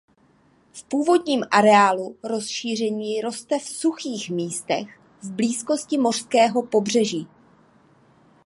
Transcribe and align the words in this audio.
V 0.73 0.83
původním 0.83 1.43
areálu 1.51 2.17
rozšíření 2.23 3.21
roste 3.21 3.59
v 3.59 3.63
suchých 3.63 4.29
místech 4.29 4.99
v 5.23 5.31
blízkosti 5.31 5.97
mořského 5.97 6.63
pobřeží. 6.65 7.27